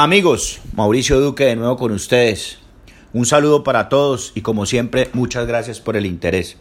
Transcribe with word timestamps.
Amigos, 0.00 0.60
Mauricio 0.74 1.18
Duque 1.18 1.44
de 1.44 1.56
nuevo 1.56 1.76
con 1.76 1.90
ustedes. 1.90 2.58
Un 3.12 3.26
saludo 3.26 3.64
para 3.64 3.88
todos 3.88 4.30
y 4.36 4.42
como 4.42 4.64
siempre 4.64 5.10
muchas 5.12 5.48
gracias 5.48 5.80
por 5.80 5.96
el 5.96 6.06
interés. 6.06 6.56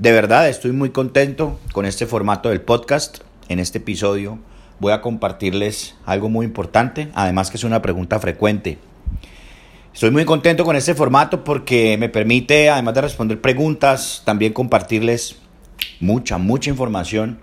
De 0.00 0.10
verdad 0.10 0.48
estoy 0.48 0.72
muy 0.72 0.90
contento 0.90 1.60
con 1.70 1.86
este 1.86 2.04
formato 2.04 2.48
del 2.48 2.62
podcast. 2.62 3.18
En 3.48 3.60
este 3.60 3.78
episodio 3.78 4.40
voy 4.80 4.92
a 4.92 5.02
compartirles 5.02 5.94
algo 6.04 6.28
muy 6.28 6.46
importante, 6.46 7.12
además 7.14 7.48
que 7.48 7.58
es 7.58 7.62
una 7.62 7.80
pregunta 7.80 8.18
frecuente. 8.18 8.78
Estoy 9.94 10.10
muy 10.10 10.24
contento 10.24 10.64
con 10.64 10.74
este 10.74 10.96
formato 10.96 11.44
porque 11.44 11.96
me 11.96 12.08
permite, 12.08 12.70
además 12.70 12.94
de 12.94 13.02
responder 13.02 13.40
preguntas, 13.40 14.22
también 14.24 14.52
compartirles 14.52 15.36
mucha, 16.00 16.38
mucha 16.38 16.70
información 16.70 17.38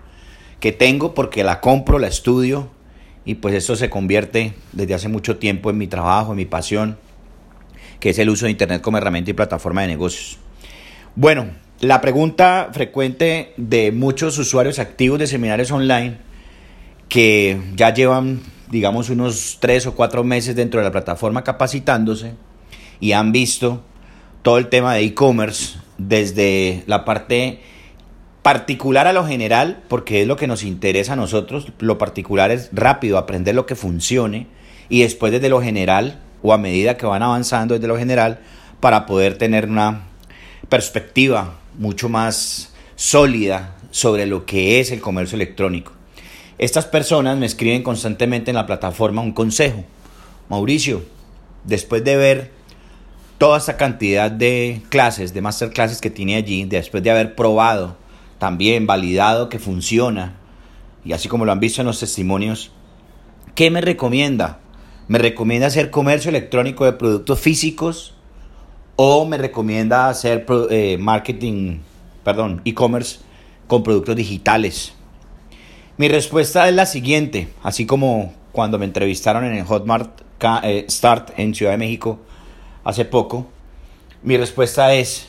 que 0.60 0.72
tengo 0.72 1.14
porque 1.14 1.42
la 1.42 1.62
compro, 1.62 1.98
la 1.98 2.08
estudio 2.08 2.68
y 3.24 3.36
pues 3.36 3.54
eso 3.54 3.76
se 3.76 3.90
convierte 3.90 4.54
desde 4.72 4.94
hace 4.94 5.08
mucho 5.08 5.36
tiempo 5.36 5.70
en 5.70 5.78
mi 5.78 5.86
trabajo, 5.86 6.32
en 6.32 6.36
mi 6.36 6.44
pasión, 6.44 6.98
que 8.00 8.10
es 8.10 8.18
el 8.18 8.30
uso 8.30 8.46
de 8.46 8.50
Internet 8.50 8.82
como 8.82 8.98
herramienta 8.98 9.30
y 9.30 9.34
plataforma 9.34 9.82
de 9.82 9.88
negocios. 9.88 10.38
Bueno, 11.14 11.50
la 11.80 12.00
pregunta 12.00 12.70
frecuente 12.72 13.52
de 13.56 13.92
muchos 13.92 14.38
usuarios 14.38 14.78
activos 14.78 15.18
de 15.18 15.26
seminarios 15.26 15.70
online 15.70 16.18
que 17.08 17.60
ya 17.76 17.92
llevan, 17.92 18.40
digamos, 18.70 19.10
unos 19.10 19.58
tres 19.60 19.86
o 19.86 19.94
cuatro 19.94 20.24
meses 20.24 20.56
dentro 20.56 20.80
de 20.80 20.84
la 20.84 20.92
plataforma 20.92 21.44
capacitándose 21.44 22.34
y 23.00 23.12
han 23.12 23.32
visto 23.32 23.82
todo 24.42 24.58
el 24.58 24.68
tema 24.68 24.94
de 24.94 25.02
e-commerce 25.02 25.78
desde 25.98 26.82
la 26.86 27.04
parte 27.04 27.60
particular 28.42 29.06
a 29.06 29.12
lo 29.12 29.26
general, 29.26 29.82
porque 29.88 30.22
es 30.22 30.26
lo 30.28 30.36
que 30.36 30.46
nos 30.46 30.64
interesa 30.64 31.12
a 31.12 31.16
nosotros. 31.16 31.68
Lo 31.78 31.98
particular 31.98 32.50
es 32.50 32.70
rápido 32.72 33.18
aprender 33.18 33.54
lo 33.54 33.66
que 33.66 33.76
funcione 33.76 34.48
y 34.88 35.02
después 35.02 35.32
desde 35.32 35.48
lo 35.48 35.62
general 35.62 36.20
o 36.42 36.52
a 36.52 36.58
medida 36.58 36.96
que 36.96 37.06
van 37.06 37.22
avanzando 37.22 37.74
desde 37.74 37.86
lo 37.86 37.96
general 37.96 38.40
para 38.80 39.06
poder 39.06 39.38
tener 39.38 39.68
una 39.68 40.02
perspectiva 40.68 41.54
mucho 41.78 42.08
más 42.08 42.72
sólida 42.96 43.76
sobre 43.90 44.26
lo 44.26 44.44
que 44.44 44.80
es 44.80 44.90
el 44.90 45.00
comercio 45.00 45.36
electrónico. 45.36 45.92
Estas 46.58 46.86
personas 46.86 47.38
me 47.38 47.46
escriben 47.46 47.82
constantemente 47.82 48.50
en 48.50 48.56
la 48.56 48.66
plataforma 48.66 49.22
un 49.22 49.32
consejo. 49.32 49.84
Mauricio, 50.48 51.02
después 51.64 52.04
de 52.04 52.16
ver 52.16 52.50
toda 53.38 53.58
esta 53.58 53.76
cantidad 53.76 54.30
de 54.30 54.82
clases, 54.88 55.32
de 55.32 55.40
masterclasses 55.40 56.00
que 56.00 56.10
tiene 56.10 56.36
allí, 56.36 56.64
después 56.64 57.02
de 57.02 57.10
haber 57.10 57.34
probado 57.34 57.96
también 58.42 58.88
validado 58.88 59.48
que 59.48 59.60
funciona, 59.60 60.34
y 61.04 61.12
así 61.12 61.28
como 61.28 61.44
lo 61.44 61.52
han 61.52 61.60
visto 61.60 61.80
en 61.80 61.86
los 61.86 62.00
testimonios, 62.00 62.72
¿qué 63.54 63.70
me 63.70 63.80
recomienda? 63.80 64.58
¿Me 65.06 65.18
recomienda 65.18 65.68
hacer 65.68 65.92
comercio 65.92 66.28
electrónico 66.28 66.84
de 66.84 66.94
productos 66.94 67.38
físicos 67.38 68.14
o 68.96 69.26
me 69.26 69.38
recomienda 69.38 70.08
hacer 70.08 70.44
eh, 70.70 70.98
marketing, 70.98 71.82
perdón, 72.24 72.62
e-commerce 72.64 73.20
con 73.68 73.84
productos 73.84 74.16
digitales? 74.16 74.92
Mi 75.96 76.08
respuesta 76.08 76.68
es 76.68 76.74
la 76.74 76.86
siguiente, 76.86 77.46
así 77.62 77.86
como 77.86 78.34
cuando 78.50 78.76
me 78.76 78.86
entrevistaron 78.86 79.44
en 79.44 79.54
el 79.54 79.64
Hotmart 79.64 80.20
eh, 80.64 80.84
Start 80.90 81.30
en 81.38 81.54
Ciudad 81.54 81.70
de 81.70 81.78
México 81.78 82.18
hace 82.82 83.04
poco, 83.04 83.46
mi 84.24 84.36
respuesta 84.36 84.94
es, 84.94 85.28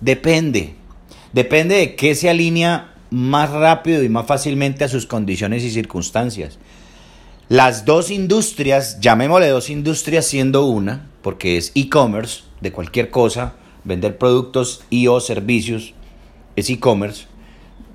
depende. 0.00 0.85
Depende 1.36 1.74
de 1.74 1.96
qué 1.96 2.14
se 2.14 2.30
alinea 2.30 2.94
más 3.10 3.50
rápido 3.50 4.02
y 4.02 4.08
más 4.08 4.24
fácilmente 4.24 4.84
a 4.84 4.88
sus 4.88 5.04
condiciones 5.04 5.64
y 5.64 5.70
circunstancias. 5.70 6.58
Las 7.50 7.84
dos 7.84 8.10
industrias, 8.10 9.00
llamémosle 9.00 9.48
dos 9.48 9.68
industrias 9.68 10.26
siendo 10.26 10.64
una, 10.64 11.10
porque 11.20 11.58
es 11.58 11.72
e-commerce 11.74 12.44
de 12.62 12.72
cualquier 12.72 13.10
cosa, 13.10 13.52
vender 13.84 14.16
productos 14.16 14.82
y 14.88 15.08
o 15.08 15.20
servicios 15.20 15.92
es 16.56 16.70
e-commerce, 16.70 17.26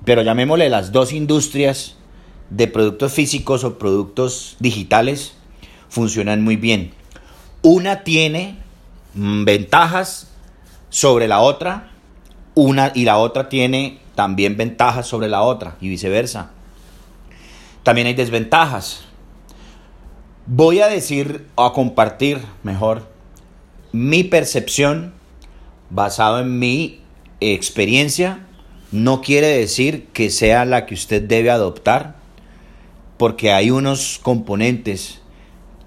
pero 0.04 0.22
llamémosle 0.22 0.70
las 0.70 0.92
dos 0.92 1.12
industrias 1.12 1.96
de 2.48 2.68
productos 2.68 3.12
físicos 3.12 3.64
o 3.64 3.76
productos 3.76 4.54
digitales 4.60 5.34
funcionan 5.88 6.44
muy 6.44 6.54
bien. 6.54 6.92
Una 7.62 8.04
tiene 8.04 8.58
mm, 9.14 9.44
ventajas 9.44 10.28
sobre 10.90 11.26
la 11.26 11.40
otra 11.40 11.91
una 12.54 12.92
y 12.94 13.04
la 13.04 13.18
otra 13.18 13.48
tiene 13.48 13.98
también 14.14 14.56
ventajas 14.56 15.06
sobre 15.06 15.28
la 15.28 15.42
otra 15.42 15.76
y 15.80 15.88
viceversa. 15.88 16.50
También 17.82 18.06
hay 18.06 18.14
desventajas. 18.14 19.04
Voy 20.46 20.80
a 20.80 20.88
decir 20.88 21.46
o 21.54 21.64
a 21.64 21.72
compartir 21.72 22.40
mejor 22.62 23.08
mi 23.92 24.24
percepción 24.24 25.12
basado 25.90 26.40
en 26.40 26.58
mi 26.58 27.00
experiencia. 27.40 28.46
No 28.90 29.20
quiere 29.20 29.46
decir 29.46 30.08
que 30.12 30.30
sea 30.30 30.64
la 30.64 30.86
que 30.86 30.94
usted 30.94 31.22
debe 31.22 31.50
adoptar, 31.50 32.16
porque 33.16 33.52
hay 33.52 33.70
unos 33.70 34.20
componentes 34.22 35.20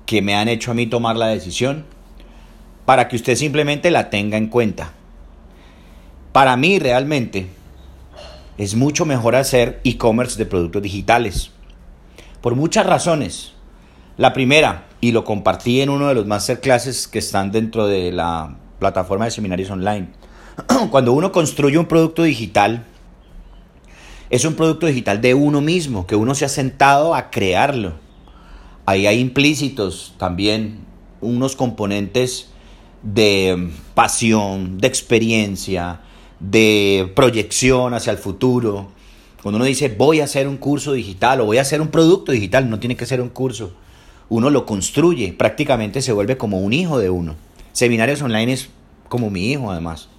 que 0.06 0.22
me 0.22 0.36
han 0.36 0.48
hecho 0.48 0.72
a 0.72 0.74
mí 0.74 0.88
tomar 0.88 1.16
la 1.16 1.28
decisión 1.28 1.86
para 2.86 3.08
que 3.08 3.16
usted 3.16 3.36
simplemente 3.36 3.92
la 3.92 4.10
tenga 4.10 4.38
en 4.38 4.48
cuenta. 4.48 4.94
Para 6.36 6.58
mí 6.58 6.80
realmente 6.80 7.48
es 8.58 8.76
mucho 8.76 9.06
mejor 9.06 9.38
hacer 9.38 9.80
e-commerce 9.86 10.38
de 10.38 10.46
productos 10.46 10.82
digitales. 10.82 11.52
Por 12.42 12.56
muchas 12.56 12.86
razones. 12.86 13.54
La 14.18 14.34
primera, 14.34 14.86
y 15.00 15.14
lo 15.14 15.24
compartí 15.24 15.80
en 15.80 15.90
uno 15.90 16.10
de 16.10 16.14
los 16.14 16.26
masterclasses 16.26 17.08
que 17.08 17.20
están 17.20 17.54
dentro 17.54 17.88
de 17.88 18.12
la 18.12 18.58
plataforma 18.80 19.24
de 19.24 19.32
seminarios 19.32 19.70
online. 19.70 20.10
Cuando 20.92 21.14
uno 21.14 21.32
construye 21.32 21.78
un 21.78 21.86
producto 21.86 22.24
digital, 22.24 22.84
es 24.30 24.44
un 24.44 24.56
producto 24.56 24.88
digital 24.88 25.22
de 25.22 25.36
uno 25.36 25.62
mismo, 25.62 26.06
que 26.06 26.18
uno 26.18 26.36
se 26.36 26.44
ha 26.44 26.50
sentado 26.50 27.16
a 27.16 27.30
crearlo. 27.30 27.94
Ahí 28.86 29.08
hay 29.08 29.22
implícitos 29.22 30.14
también 30.18 30.80
unos 31.22 31.56
componentes 31.56 32.50
de 33.04 33.70
pasión, 33.94 34.80
de 34.80 34.88
experiencia, 34.90 36.02
de 36.40 37.12
proyección 37.16 37.94
hacia 37.94 38.12
el 38.12 38.18
futuro. 38.18 38.88
Cuando 39.42 39.58
uno 39.58 39.66
dice 39.66 39.90
voy 39.90 40.22
a 40.22 40.26
hacer 40.26 40.48
un 40.48 40.58
curso 40.58 40.94
digital 40.94 41.42
o 41.42 41.46
voy 41.46 41.58
a 41.58 41.62
hacer 41.62 41.82
un 41.82 41.90
producto 41.90 42.32
digital, 42.32 42.70
no 42.70 42.80
tiene 42.80 42.96
que 42.96 43.06
ser 43.06 43.22
un 43.22 43.30
curso. 43.30 43.74
Uno 44.28 44.50
lo 44.50 44.66
construye, 44.66 45.34
prácticamente 45.34 46.02
se 46.02 46.12
vuelve 46.12 46.38
como 46.38 46.60
un 46.60 46.74
hijo 46.74 46.98
de 46.98 47.10
uno. 47.10 47.36
Seminarios 47.74 48.22
online 48.22 48.54
es 48.54 48.70
como 49.08 49.30
mi 49.30 49.52
hijo 49.52 49.72
además. 49.72 50.10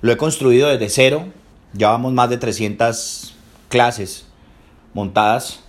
Lo 0.00 0.12
he 0.12 0.16
construido 0.16 0.68
desde 0.68 0.88
cero, 0.88 1.26
llevamos 1.74 2.12
más 2.12 2.30
de 2.30 2.38
300 2.38 3.34
clases 3.68 4.26
montadas 4.94 5.60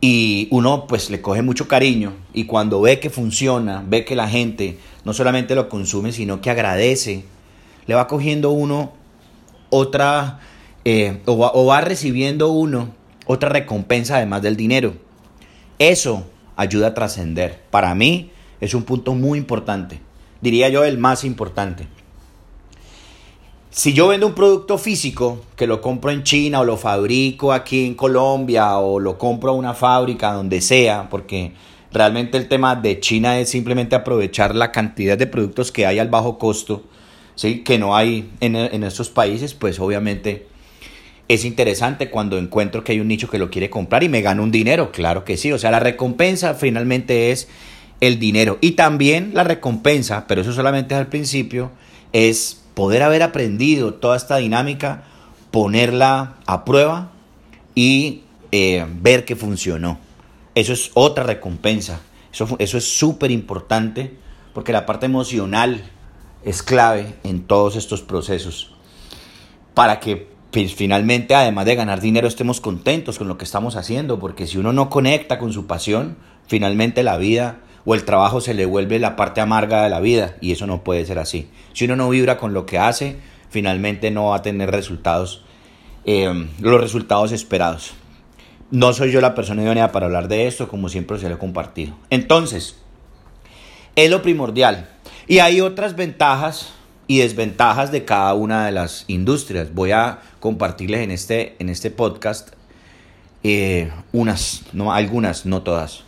y 0.00 0.48
uno 0.50 0.86
pues 0.86 1.10
le 1.10 1.20
coge 1.20 1.42
mucho 1.42 1.66
cariño 1.66 2.12
y 2.32 2.44
cuando 2.44 2.80
ve 2.80 3.00
que 3.00 3.10
funciona, 3.10 3.82
ve 3.86 4.04
que 4.04 4.14
la 4.14 4.28
gente 4.28 4.78
no 5.04 5.14
solamente 5.14 5.54
lo 5.54 5.68
consume, 5.68 6.12
sino 6.12 6.40
que 6.40 6.50
agradece 6.50 7.24
le 7.86 7.94
va 7.94 8.06
cogiendo 8.06 8.50
uno 8.50 8.92
otra, 9.70 10.40
eh, 10.84 11.22
o, 11.26 11.38
va, 11.38 11.52
o 11.54 11.66
va 11.66 11.80
recibiendo 11.80 12.50
uno 12.50 12.94
otra 13.26 13.48
recompensa 13.48 14.16
además 14.16 14.42
del 14.42 14.56
dinero. 14.56 14.94
Eso 15.78 16.26
ayuda 16.56 16.88
a 16.88 16.94
trascender. 16.94 17.62
Para 17.70 17.94
mí 17.94 18.30
es 18.60 18.74
un 18.74 18.84
punto 18.84 19.14
muy 19.14 19.38
importante. 19.38 20.00
Diría 20.40 20.68
yo 20.68 20.84
el 20.84 20.98
más 20.98 21.24
importante. 21.24 21.88
Si 23.70 23.92
yo 23.92 24.06
vendo 24.06 24.28
un 24.28 24.34
producto 24.34 24.78
físico, 24.78 25.40
que 25.56 25.66
lo 25.66 25.80
compro 25.80 26.12
en 26.12 26.22
China 26.22 26.60
o 26.60 26.64
lo 26.64 26.76
fabrico 26.76 27.52
aquí 27.52 27.86
en 27.86 27.94
Colombia 27.94 28.78
o 28.78 29.00
lo 29.00 29.18
compro 29.18 29.50
a 29.50 29.54
una 29.54 29.74
fábrica 29.74 30.32
donde 30.32 30.60
sea, 30.60 31.08
porque 31.10 31.54
realmente 31.90 32.38
el 32.38 32.46
tema 32.46 32.76
de 32.76 33.00
China 33.00 33.40
es 33.40 33.48
simplemente 33.48 33.96
aprovechar 33.96 34.54
la 34.54 34.70
cantidad 34.70 35.18
de 35.18 35.26
productos 35.26 35.72
que 35.72 35.86
hay 35.86 35.98
al 35.98 36.08
bajo 36.08 36.38
costo 36.38 36.84
¿sí? 37.34 37.60
que 37.60 37.78
no 37.78 37.96
hay 37.96 38.30
en, 38.40 38.56
en 38.56 38.84
estos 38.84 39.10
países, 39.10 39.54
pues 39.54 39.78
obviamente 39.80 40.46
es 41.28 41.44
interesante 41.44 42.10
cuando 42.10 42.38
encuentro 42.38 42.84
que 42.84 42.92
hay 42.92 43.00
un 43.00 43.08
nicho 43.08 43.30
que 43.30 43.38
lo 43.38 43.50
quiere 43.50 43.70
comprar 43.70 44.02
y 44.02 44.08
me 44.08 44.20
gano 44.20 44.42
un 44.42 44.50
dinero, 44.50 44.92
claro 44.92 45.24
que 45.24 45.36
sí, 45.36 45.52
o 45.52 45.58
sea, 45.58 45.70
la 45.70 45.80
recompensa 45.80 46.54
finalmente 46.54 47.30
es 47.30 47.48
el 48.00 48.18
dinero 48.18 48.58
y 48.60 48.72
también 48.72 49.30
la 49.34 49.44
recompensa, 49.44 50.26
pero 50.26 50.42
eso 50.42 50.52
solamente 50.52 50.94
es 50.94 51.00
al 51.00 51.06
principio, 51.06 51.70
es 52.12 52.62
poder 52.74 53.02
haber 53.02 53.22
aprendido 53.22 53.94
toda 53.94 54.16
esta 54.16 54.36
dinámica, 54.36 55.04
ponerla 55.50 56.34
a 56.46 56.64
prueba 56.64 57.12
y 57.74 58.22
eh, 58.52 58.84
ver 59.00 59.24
que 59.24 59.36
funcionó. 59.36 59.98
Eso 60.54 60.72
es 60.72 60.90
otra 60.94 61.24
recompensa, 61.24 62.00
eso, 62.32 62.56
eso 62.58 62.78
es 62.78 62.84
súper 62.84 63.30
importante 63.30 64.12
porque 64.52 64.72
la 64.72 64.86
parte 64.86 65.06
emocional 65.06 65.82
es 66.44 66.62
clave 66.62 67.14
en 67.24 67.42
todos 67.42 67.76
estos 67.76 68.02
procesos 68.02 68.72
para 69.74 70.00
que 70.00 70.28
pues, 70.50 70.74
finalmente, 70.74 71.34
además 71.34 71.66
de 71.66 71.74
ganar 71.74 72.00
dinero, 72.00 72.28
estemos 72.28 72.60
contentos 72.60 73.18
con 73.18 73.26
lo 73.26 73.36
que 73.36 73.44
estamos 73.44 73.74
haciendo, 73.74 74.20
porque 74.20 74.46
si 74.46 74.58
uno 74.58 74.72
no 74.72 74.88
conecta 74.88 75.38
con 75.38 75.52
su 75.52 75.66
pasión, 75.66 76.16
finalmente 76.46 77.02
la 77.02 77.16
vida 77.16 77.58
o 77.84 77.94
el 77.94 78.04
trabajo 78.04 78.40
se 78.40 78.54
le 78.54 78.64
vuelve 78.64 79.00
la 79.00 79.16
parte 79.16 79.40
amarga 79.40 79.82
de 79.82 79.90
la 79.90 79.98
vida 79.98 80.36
y 80.40 80.52
eso 80.52 80.68
no 80.68 80.84
puede 80.84 81.04
ser 81.06 81.18
así. 81.18 81.48
Si 81.72 81.86
uno 81.86 81.96
no 81.96 82.08
vibra 82.08 82.38
con 82.38 82.54
lo 82.54 82.66
que 82.66 82.78
hace, 82.78 83.16
finalmente 83.50 84.12
no 84.12 84.26
va 84.26 84.36
a 84.36 84.42
tener 84.42 84.70
resultados, 84.70 85.42
eh, 86.04 86.48
los 86.60 86.80
resultados 86.80 87.32
esperados. 87.32 87.92
No 88.70 88.92
soy 88.92 89.10
yo 89.10 89.20
la 89.20 89.34
persona 89.34 89.62
idónea 89.62 89.92
para 89.92 90.06
hablar 90.06 90.28
de 90.28 90.46
esto, 90.46 90.68
como 90.68 90.88
siempre 90.88 91.18
se 91.18 91.28
lo 91.28 91.34
he 91.34 91.38
compartido. 91.38 91.96
Entonces, 92.10 92.76
es 93.96 94.10
lo 94.10 94.22
primordial. 94.22 94.88
Y 95.26 95.38
hay 95.38 95.60
otras 95.60 95.96
ventajas 95.96 96.72
y 97.06 97.18
desventajas 97.18 97.90
de 97.90 98.04
cada 98.04 98.34
una 98.34 98.66
de 98.66 98.72
las 98.72 99.04
industrias. 99.08 99.72
Voy 99.74 99.92
a 99.92 100.20
compartirles 100.40 101.00
en 101.00 101.10
este, 101.10 101.56
en 101.58 101.68
este 101.68 101.90
podcast 101.90 102.50
eh, 103.42 103.90
unas, 104.12 104.62
no, 104.72 104.92
algunas, 104.92 105.46
no 105.46 105.62
todas, 105.62 106.02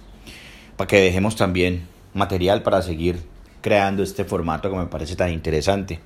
para 0.76 0.88
que 0.88 1.00
dejemos 1.00 1.36
también 1.36 1.86
material 2.14 2.62
para 2.62 2.82
seguir 2.82 3.22
creando 3.60 4.02
este 4.02 4.24
formato 4.24 4.70
que 4.70 4.76
me 4.76 4.86
parece 4.86 5.16
tan 5.16 5.32
interesante. 5.32 6.00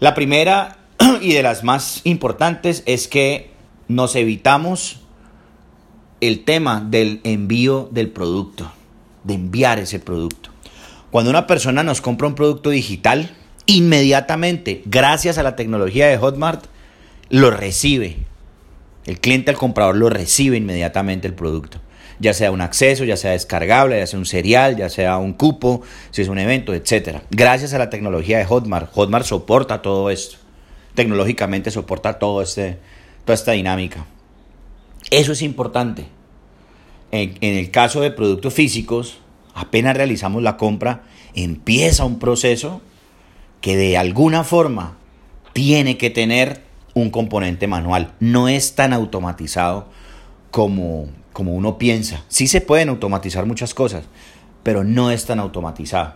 La 0.00 0.14
primera 0.14 0.78
y 1.20 1.32
de 1.32 1.42
las 1.42 1.64
más 1.64 2.00
importantes 2.04 2.82
es 2.86 3.08
que 3.08 3.50
nos 3.88 4.16
evitamos 4.16 5.00
el 6.20 6.44
tema 6.44 6.80
del 6.80 7.20
envío 7.24 7.88
del 7.92 8.10
producto, 8.10 8.70
de 9.24 9.34
enviar 9.34 9.78
ese 9.78 9.98
producto. 9.98 10.53
Cuando 11.14 11.30
una 11.30 11.46
persona 11.46 11.84
nos 11.84 12.00
compra 12.00 12.26
un 12.26 12.34
producto 12.34 12.70
digital, 12.70 13.30
inmediatamente, 13.66 14.82
gracias 14.84 15.38
a 15.38 15.44
la 15.44 15.54
tecnología 15.54 16.08
de 16.08 16.18
Hotmart, 16.18 16.64
lo 17.30 17.52
recibe. 17.52 18.16
El 19.06 19.20
cliente 19.20 19.52
al 19.52 19.56
comprador 19.56 19.94
lo 19.96 20.10
recibe 20.10 20.56
inmediatamente 20.56 21.28
el 21.28 21.34
producto. 21.34 21.78
Ya 22.18 22.34
sea 22.34 22.50
un 22.50 22.60
acceso, 22.60 23.04
ya 23.04 23.16
sea 23.16 23.30
descargable, 23.30 24.00
ya 24.00 24.08
sea 24.08 24.18
un 24.18 24.26
serial, 24.26 24.76
ya 24.76 24.88
sea 24.88 25.18
un 25.18 25.34
cupo, 25.34 25.82
si 26.10 26.20
es 26.20 26.26
un 26.26 26.38
evento, 26.38 26.74
etc. 26.74 27.20
Gracias 27.30 27.74
a 27.74 27.78
la 27.78 27.90
tecnología 27.90 28.38
de 28.38 28.46
Hotmart, 28.46 28.92
Hotmart 28.92 29.24
soporta 29.24 29.82
todo 29.82 30.10
esto. 30.10 30.38
Tecnológicamente 30.96 31.70
soporta 31.70 32.18
todo 32.18 32.42
este, 32.42 32.78
toda 33.24 33.34
esta 33.34 33.52
dinámica. 33.52 34.04
Eso 35.12 35.30
es 35.30 35.42
importante. 35.42 36.06
En, 37.12 37.36
el 37.40 37.70
caso 37.70 38.00
de 38.00 38.10
productos 38.10 38.52
físicos, 38.52 39.18
apenas 39.54 39.96
realizamos 39.96 40.42
la 40.42 40.56
compra, 40.56 41.04
empieza 41.34 42.04
un 42.04 42.18
proceso 42.18 42.80
que 43.60 43.76
de 43.76 43.96
alguna 43.96 44.44
forma 44.44 44.96
tiene 45.52 45.96
que 45.96 46.10
tener 46.10 46.62
un 46.94 47.10
componente 47.10 47.66
manual. 47.66 48.12
No 48.20 48.48
es 48.48 48.74
tan 48.74 48.92
automatizado 48.92 49.88
como, 50.50 51.08
como 51.32 51.54
uno 51.54 51.78
piensa. 51.78 52.24
Sí 52.28 52.46
se 52.46 52.60
pueden 52.60 52.88
automatizar 52.88 53.46
muchas 53.46 53.74
cosas, 53.74 54.04
pero 54.62 54.84
no 54.84 55.10
es 55.10 55.24
tan 55.26 55.40
automatizado. 55.40 56.14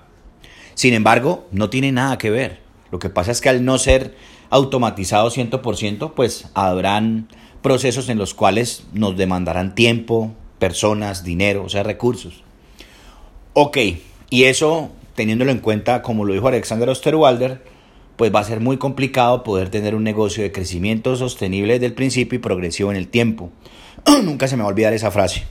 Sin 0.74 0.94
embargo, 0.94 1.48
no 1.50 1.70
tiene 1.70 1.90
nada 1.92 2.18
que 2.18 2.30
ver. 2.30 2.60
Lo 2.90 2.98
que 2.98 3.10
pasa 3.10 3.32
es 3.32 3.40
que 3.40 3.48
al 3.48 3.64
no 3.64 3.78
ser 3.78 4.14
automatizado 4.50 5.30
100%, 5.30 6.12
pues 6.14 6.48
habrán 6.54 7.28
procesos 7.62 8.08
en 8.08 8.18
los 8.18 8.34
cuales 8.34 8.84
nos 8.92 9.16
demandarán 9.16 9.74
tiempo, 9.74 10.32
personas, 10.58 11.24
dinero, 11.24 11.64
o 11.64 11.68
sea, 11.68 11.82
recursos. 11.82 12.44
Ok, 13.54 13.78
y 14.30 14.44
eso, 14.44 14.90
teniéndolo 15.14 15.50
en 15.50 15.58
cuenta, 15.58 16.02
como 16.02 16.24
lo 16.24 16.34
dijo 16.34 16.48
Alexander 16.48 16.88
Osterwalder, 16.88 17.62
pues 18.16 18.34
va 18.34 18.40
a 18.40 18.44
ser 18.44 18.60
muy 18.60 18.78
complicado 18.78 19.44
poder 19.44 19.70
tener 19.70 19.94
un 19.94 20.04
negocio 20.04 20.42
de 20.42 20.52
crecimiento 20.52 21.14
sostenible 21.16 21.74
desde 21.74 21.86
el 21.86 21.94
principio 21.94 22.36
y 22.36 22.42
progresivo 22.42 22.90
en 22.90 22.96
el 22.96 23.08
tiempo. 23.08 23.50
Nunca 24.24 24.48
se 24.48 24.56
me 24.56 24.62
va 24.62 24.68
a 24.68 24.72
olvidar 24.72 24.92
esa 24.92 25.10
frase. 25.10 25.44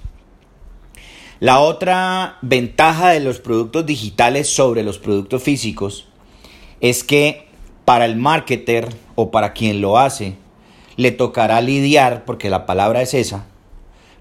La 1.39 1.59
otra 1.59 2.37
ventaja 2.41 3.11
de 3.11 3.19
los 3.19 3.39
productos 3.39 3.85
digitales 3.85 4.49
sobre 4.49 4.83
los 4.83 4.99
productos 4.99 5.43
físicos 5.43 6.07
es 6.81 7.03
que 7.03 7.47
para 7.85 8.05
el 8.05 8.15
marketer 8.15 8.89
o 9.15 9.31
para 9.31 9.53
quien 9.53 9.79
lo 9.79 9.97
hace, 9.97 10.35
le 10.97 11.11
tocará 11.11 11.61
lidiar, 11.61 12.25
porque 12.25 12.49
la 12.49 12.65
palabra 12.65 13.01
es 13.01 13.13
esa, 13.13 13.45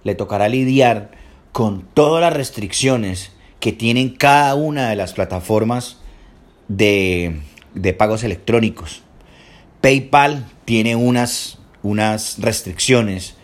le 0.05 0.15
tocará 0.15 0.49
lidiar 0.49 1.11
con 1.53 1.83
todas 1.95 2.21
las 2.21 2.33
restricciones 2.33 3.33
que 3.61 3.73
tienen 3.73 4.11
cada 4.11 4.55
una 4.55 4.91
de 4.91 4.97
las 4.97 5.13
plataformas 5.13 5.99
de, 6.69 7.41
pagos 7.99 8.25
electrónicos. 8.25 9.03
PayPal 9.81 10.47
tiene 10.65 10.97
unas, 10.97 11.59
unas 11.83 12.39
restricciones, 12.41 13.35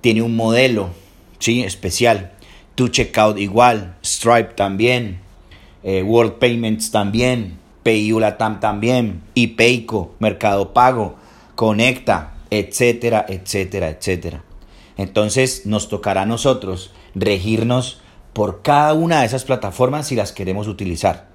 tiene 0.00 0.22
un 0.22 0.36
modelo 0.36 0.90
¿sí? 1.38 1.62
especial. 1.62 2.32
To 2.74 2.88
Checkout 2.88 3.38
igual, 3.38 3.96
Stripe 4.04 4.54
también, 4.54 5.20
eh, 5.84 6.02
World 6.02 6.34
Payments 6.34 6.90
también, 6.90 7.58
PayUlatam 7.84 8.58
también, 8.58 9.22
IPEICO, 9.34 10.14
Mercado 10.18 10.72
Pago, 10.72 11.16
Conecta, 11.54 12.34
etcétera, 12.50 13.24
etcétera, 13.28 13.90
etcétera. 13.90 14.42
Entonces 14.96 15.66
nos 15.66 15.88
tocará 15.88 16.22
a 16.22 16.26
nosotros 16.26 16.92
regirnos 17.14 18.00
por 18.34 18.60
cada 18.60 18.92
una 18.92 19.20
de 19.20 19.26
esas 19.26 19.44
plataformas 19.44 20.08
si 20.08 20.16
las 20.16 20.32
queremos 20.32 20.68
utilizar. 20.68 21.28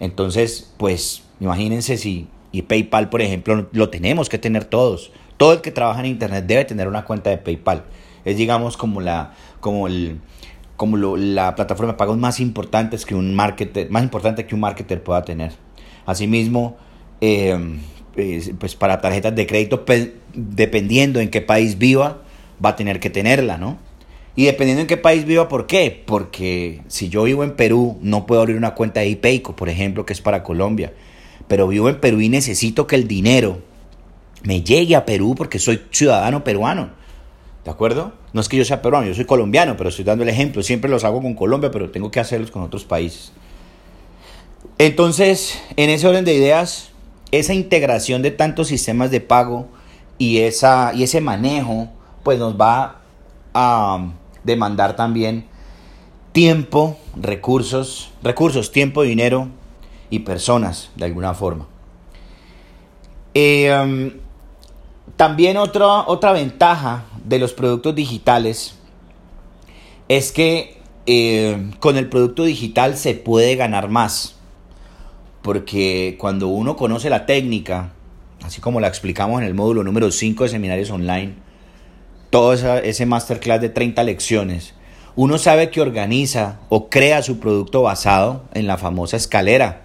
Entonces, 0.00 0.74
pues 0.76 1.22
imagínense 1.40 1.96
si 1.96 2.28
y 2.52 2.62
PayPal, 2.62 3.08
por 3.08 3.22
ejemplo, 3.22 3.68
lo 3.72 3.88
tenemos 3.88 4.28
que 4.28 4.36
tener 4.36 4.66
todos. 4.66 5.10
Todo 5.38 5.54
el 5.54 5.62
que 5.62 5.70
trabaja 5.70 6.00
en 6.00 6.06
internet 6.06 6.44
debe 6.46 6.64
tener 6.66 6.86
una 6.86 7.04
cuenta 7.04 7.30
de 7.30 7.38
PayPal. 7.38 7.84
Es 8.24 8.36
digamos 8.36 8.76
como 8.76 9.00
la 9.00 9.32
como 9.60 9.86
el 9.86 10.20
como 10.76 10.96
la 10.96 11.54
plataforma 11.54 11.92
de 11.92 11.98
pagos 11.98 12.18
más 12.18 12.40
importantes 12.40 13.06
que 13.06 13.14
un 13.14 13.34
marketer, 13.34 13.88
más 13.90 14.02
importante 14.02 14.46
que 14.46 14.54
un 14.54 14.60
marketer 14.60 15.02
pueda 15.02 15.22
tener. 15.22 15.52
Asimismo, 16.06 16.76
eh, 17.20 17.78
pues 18.58 18.74
para 18.74 19.00
tarjetas 19.00 19.34
de 19.34 19.46
crédito, 19.46 19.84
dependiendo 20.34 21.20
en 21.20 21.30
qué 21.30 21.40
país 21.40 21.78
viva, 21.78 22.22
va 22.64 22.70
a 22.70 22.76
tener 22.76 23.00
que 23.00 23.10
tenerla, 23.10 23.58
¿no? 23.58 23.78
Y 24.34 24.46
dependiendo 24.46 24.80
en 24.80 24.86
qué 24.86 24.96
país 24.96 25.24
viva, 25.26 25.48
¿por 25.48 25.66
qué? 25.66 26.02
Porque 26.06 26.80
si 26.88 27.08
yo 27.08 27.24
vivo 27.24 27.44
en 27.44 27.54
Perú, 27.54 27.98
no 28.00 28.24
puedo 28.26 28.40
abrir 28.40 28.56
una 28.56 28.74
cuenta 28.74 29.00
de 29.00 29.08
IPEICO, 29.08 29.54
por 29.54 29.68
ejemplo, 29.68 30.06
que 30.06 30.14
es 30.14 30.22
para 30.22 30.42
Colombia. 30.42 30.94
Pero 31.48 31.68
vivo 31.68 31.88
en 31.90 32.00
Perú 32.00 32.20
y 32.20 32.30
necesito 32.30 32.86
que 32.86 32.96
el 32.96 33.06
dinero 33.06 33.60
me 34.42 34.62
llegue 34.62 34.96
a 34.96 35.04
Perú 35.04 35.34
porque 35.36 35.58
soy 35.58 35.82
ciudadano 35.90 36.44
peruano. 36.44 36.90
¿De 37.64 37.70
acuerdo? 37.70 38.12
No 38.32 38.40
es 38.40 38.48
que 38.48 38.56
yo 38.56 38.64
sea 38.64 38.80
peruano, 38.80 39.06
yo 39.06 39.14
soy 39.14 39.26
colombiano, 39.26 39.76
pero 39.76 39.90
estoy 39.90 40.04
dando 40.04 40.24
el 40.24 40.30
ejemplo. 40.30 40.62
Siempre 40.62 40.90
los 40.90 41.04
hago 41.04 41.20
con 41.20 41.34
Colombia, 41.34 41.70
pero 41.70 41.90
tengo 41.90 42.10
que 42.10 42.18
hacerlos 42.18 42.50
con 42.50 42.62
otros 42.62 42.84
países. 42.84 43.32
Entonces, 44.78 45.60
en 45.76 45.90
ese 45.90 46.08
orden 46.08 46.24
de 46.24 46.34
ideas, 46.34 46.90
esa 47.30 47.52
integración 47.52 48.22
de 48.22 48.30
tantos 48.30 48.68
sistemas 48.68 49.10
de 49.10 49.20
pago 49.20 49.68
y, 50.18 50.38
esa, 50.38 50.92
y 50.94 51.02
ese 51.02 51.20
manejo, 51.20 51.88
pues 52.24 52.38
nos 52.38 52.58
va 52.58 53.02
a 53.54 54.12
demandar 54.44 54.96
también 54.96 55.46
tiempo, 56.32 56.98
recursos, 57.14 58.10
recursos, 58.22 58.72
tiempo, 58.72 59.02
dinero 59.02 59.48
y 60.10 60.20
personas, 60.20 60.90
de 60.96 61.04
alguna 61.04 61.34
forma. 61.34 61.66
Eh, 63.34 63.74
um, 63.74 64.10
también 65.16 65.56
otra, 65.56 66.06
otra 66.06 66.32
ventaja 66.32 67.04
de 67.24 67.38
los 67.38 67.52
productos 67.52 67.94
digitales 67.94 68.78
es 70.08 70.32
que 70.32 70.78
eh, 71.06 71.70
con 71.80 71.96
el 71.96 72.08
producto 72.08 72.44
digital 72.44 72.96
se 72.96 73.14
puede 73.14 73.56
ganar 73.56 73.88
más 73.88 74.36
porque 75.42 76.16
cuando 76.18 76.48
uno 76.48 76.76
conoce 76.76 77.10
la 77.10 77.26
técnica, 77.26 77.92
así 78.42 78.60
como 78.60 78.80
la 78.80 78.86
explicamos 78.86 79.40
en 79.40 79.46
el 79.46 79.54
módulo 79.54 79.82
número 79.82 80.10
5 80.10 80.44
de 80.44 80.50
seminarios 80.50 80.90
online, 80.90 81.34
todo 82.32 82.54
ese 82.54 83.04
masterclass 83.04 83.60
de 83.60 83.68
30 83.68 84.02
lecciones, 84.04 84.72
uno 85.16 85.36
sabe 85.36 85.68
que 85.68 85.82
organiza 85.82 86.60
o 86.70 86.88
crea 86.88 87.22
su 87.22 87.38
producto 87.38 87.82
basado 87.82 88.44
en 88.54 88.66
la 88.66 88.78
famosa 88.78 89.18
escalera, 89.18 89.82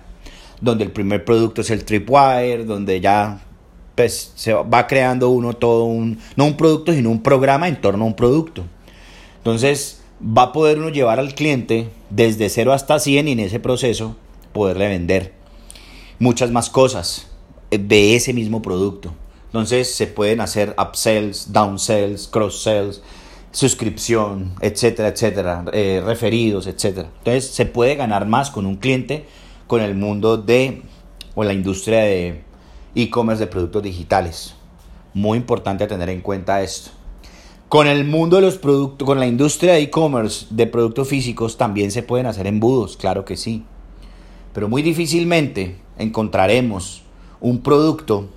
donde 0.62 0.86
el 0.86 0.92
primer 0.92 1.26
producto 1.26 1.60
es 1.60 1.70
el 1.72 1.84
tripwire, 1.84 2.64
donde 2.64 3.02
ya 3.02 3.42
pues, 3.96 4.32
se 4.36 4.54
va 4.54 4.88
creando 4.88 5.30
uno 5.30 5.56
todo 5.56 5.84
un, 5.84 6.20
no 6.38 6.46
un 6.46 6.56
producto, 6.56 6.94
sino 6.94 7.10
un 7.10 7.22
programa 7.22 7.68
en 7.68 7.82
torno 7.82 8.06
a 8.06 8.08
un 8.08 8.16
producto. 8.16 8.64
Entonces 9.40 10.00
va 10.22 10.44
a 10.44 10.54
poder 10.54 10.80
uno 10.80 10.88
llevar 10.88 11.20
al 11.20 11.36
cliente 11.36 11.90
desde 12.10 12.48
0 12.48 12.72
hasta 12.72 12.98
100 12.98 13.28
y 13.28 13.32
en 13.34 13.40
ese 13.42 13.60
proceso 13.60 14.16
poderle 14.54 14.88
vender 14.88 15.34
muchas 16.18 16.50
más 16.52 16.70
cosas 16.70 17.28
eh, 17.72 17.78
de 17.78 18.16
ese 18.16 18.32
mismo 18.32 18.62
producto. 18.62 19.14
Entonces 19.48 19.94
se 19.94 20.08
pueden 20.08 20.42
hacer 20.42 20.76
upsells, 20.78 21.52
downsells, 21.52 22.28
cross-sells, 22.28 23.02
suscripción, 23.52 24.54
etcétera, 24.62 25.10
etcétera, 25.10 25.66
eh, 25.74 26.02
referidos, 26.06 26.68
etcétera. 26.68 27.10
Entonces 27.20 27.48
se 27.48 27.66
puede 27.66 27.96
ganar 27.96 28.28
más 28.28 28.52
con 28.52 28.66
un 28.66 28.76
cliente 28.76 29.26
con 29.68 29.82
el 29.82 29.96
mundo 29.96 30.38
de 30.38 30.82
o 31.36 31.44
la 31.44 31.54
industria 31.54 32.00
de 32.00 32.44
e-commerce 32.96 33.44
de 33.44 33.48
productos 33.48 33.84
digitales. 33.84 34.56
Muy 35.14 35.38
importante 35.38 35.88
tener 35.88 36.10
en 36.10 36.22
cuenta 36.22 36.62
esto. 36.62 36.92
Con 37.70 37.88
el 37.88 38.06
mundo 38.06 38.38
de 38.38 38.44
los 38.44 38.58
productos, 38.58 39.06
con 39.06 39.20
la 39.20 39.28
industria 39.28 39.74
de 39.74 39.82
e-commerce 39.82 40.48
de 40.50 40.68
productos 40.68 41.08
físicos 41.08 41.58
también 41.58 41.92
se 41.92 42.04
pueden 42.04 42.26
hacer 42.26 42.48
embudos, 42.48 42.96
claro 42.96 43.26
que 43.26 43.38
sí. 43.38 43.66
Pero 44.54 44.70
muy 44.70 44.82
difícilmente 44.82 45.78
encontraremos 45.98 47.04
un 47.40 47.62
producto 47.62 48.30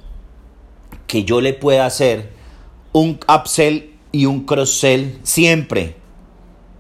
que 1.11 1.25
yo 1.25 1.41
le 1.41 1.55
pueda 1.55 1.87
hacer 1.87 2.31
un 2.93 3.19
upsell 3.29 3.97
y 4.13 4.27
un 4.27 4.47
cross-sell 4.47 5.19
siempre, 5.25 5.97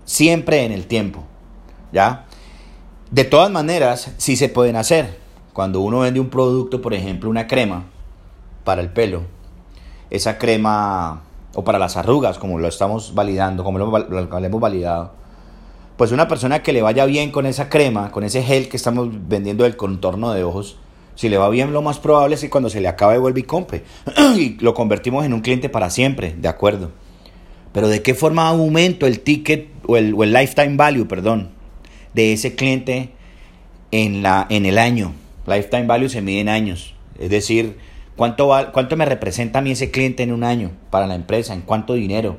siempre 0.05 0.65
en 0.65 0.71
el 0.71 0.87
tiempo, 0.87 1.25
¿ya? 1.93 2.27
De 3.11 3.25
todas 3.25 3.51
maneras, 3.51 4.13
sí 4.19 4.37
se 4.37 4.49
pueden 4.49 4.77
hacer. 4.77 5.19
Cuando 5.53 5.81
uno 5.81 5.99
vende 5.99 6.21
un 6.21 6.31
producto, 6.31 6.81
por 6.81 6.95
ejemplo, 6.95 7.29
una 7.29 7.49
crema 7.49 7.87
para 8.63 8.83
el 8.83 8.91
pelo, 8.91 9.23
esa 10.11 10.39
crema 10.39 11.23
o 11.55 11.65
para 11.65 11.81
las 11.81 11.97
arrugas, 11.97 12.39
como 12.39 12.61
lo 12.61 12.69
estamos 12.69 13.17
validando, 13.17 13.65
como 13.65 13.81
lo, 13.81 13.97
hemos 13.99 14.61
validado, 14.61 15.11
pues 15.97 16.13
una 16.13 16.29
persona 16.29 16.63
que 16.63 16.73
le 16.73 16.83
vaya 16.83 17.05
bien 17.05 17.33
con 17.33 17.47
esa 17.47 17.69
crema, 17.69 18.13
con 18.13 18.23
ese 18.23 18.45
gel 18.45 18.69
que 18.69 18.77
estamos 18.77 19.09
vendiendo 19.27 19.65
del 19.65 19.77
contorno 19.77 20.33
de 20.33 20.45
ojos, 20.45 20.77
si 21.21 21.29
le 21.29 21.37
va 21.37 21.50
bien, 21.50 21.75
lo 21.75 21.83
más 21.83 21.99
probable 21.99 22.37
es 22.37 22.41
que 22.41 22.49
cuando 22.49 22.71
se 22.71 22.81
le 22.81 22.89
acabe 22.89 23.19
vuelva 23.19 23.39
y 23.39 23.43
compre. 23.43 23.83
y 24.39 24.57
lo 24.61 24.73
convertimos 24.73 25.27
en 25.27 25.35
un 25.35 25.43
cliente 25.43 25.69
para 25.69 25.91
siempre, 25.91 26.35
de 26.35 26.49
acuerdo. 26.49 26.93
Pero 27.75 27.89
¿de 27.89 28.00
qué 28.00 28.15
forma 28.15 28.49
aumento 28.49 29.07
el 29.07 29.21
ticket 29.21 29.69
o 29.87 29.99
el, 29.99 30.15
o 30.15 30.25
el 30.25 30.33
lifetime 30.33 30.77
value, 30.77 31.07
perdón, 31.07 31.50
de 32.15 32.33
ese 32.33 32.55
cliente 32.55 33.11
en, 33.91 34.23
la, 34.23 34.47
en 34.49 34.65
el 34.65 34.79
año? 34.79 35.12
Lifetime 35.47 35.85
value 35.85 36.09
se 36.09 36.23
mide 36.23 36.41
en 36.41 36.49
años. 36.49 36.95
Es 37.19 37.29
decir, 37.29 37.77
¿Cuánto, 38.17 38.50
¿Cuánto 38.73 38.97
me 38.97 39.05
representa 39.05 39.59
a 39.59 39.62
mí 39.62 39.73
ese 39.73 39.91
cliente 39.91 40.23
en 40.23 40.33
un 40.33 40.43
año 40.43 40.71
para 40.89 41.07
la 41.07 41.15
empresa? 41.15 41.53
¿En 41.53 41.61
cuánto 41.61 41.93
dinero? 41.93 42.39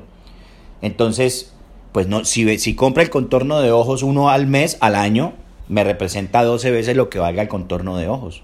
Entonces, 0.80 1.54
pues 1.92 2.08
no, 2.08 2.24
si, 2.24 2.58
si 2.58 2.74
compra 2.74 3.04
el 3.04 3.10
contorno 3.10 3.60
de 3.60 3.70
ojos 3.70 4.02
uno 4.02 4.28
al 4.28 4.48
mes, 4.48 4.76
al 4.80 4.96
año, 4.96 5.34
me 5.68 5.84
representa 5.84 6.42
12 6.42 6.72
veces 6.72 6.96
lo 6.96 7.10
que 7.10 7.20
valga 7.20 7.42
el 7.42 7.48
contorno 7.48 7.96
de 7.96 8.08
ojos. 8.08 8.42